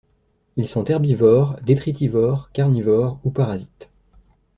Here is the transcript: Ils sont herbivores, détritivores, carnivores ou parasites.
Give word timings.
Ils 0.57 0.67
sont 0.67 0.83
herbivores, 0.85 1.57
détritivores, 1.61 2.49
carnivores 2.53 3.19
ou 3.23 3.29
parasites. 3.29 3.91